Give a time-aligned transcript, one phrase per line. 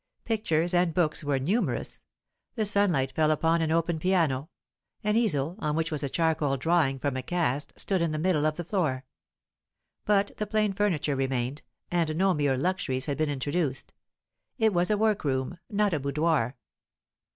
[0.25, 2.01] Pictures and books were numerous;
[2.55, 4.49] the sunlight fell upon an open piano;
[5.03, 8.47] an easel, on which was a charcoal drawing from a cast, stood in the middle
[8.47, 9.05] of the floor.
[10.03, 11.61] But the plain furniture remained,
[11.91, 13.93] and no mere luxuries had been introduced.
[14.57, 16.57] It was a work room, not a boudoir.